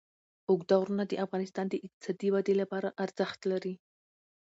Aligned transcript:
اوږده 0.49 0.75
غرونه 0.81 1.03
د 1.07 1.13
افغانستان 1.25 1.65
د 1.69 1.73
اقتصادي 1.85 2.29
ودې 2.31 2.53
لپاره 2.61 2.95
ارزښت 3.03 3.39
لري. 3.51 3.73